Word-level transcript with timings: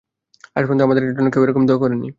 আজ 0.55 0.63
পর্যন্ত 0.63 0.81
আমার 0.85 0.95
জন্য 1.17 1.29
কেউ 1.33 1.41
এরকম 1.45 1.63
দোয়া 1.67 1.79
করে 1.81 1.95
নি। 1.95 2.09